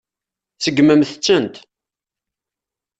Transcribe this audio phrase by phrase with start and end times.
[0.63, 1.55] Segnemt-tent.